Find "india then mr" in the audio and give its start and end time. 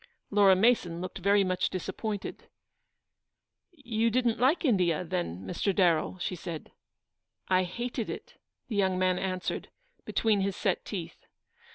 4.65-5.75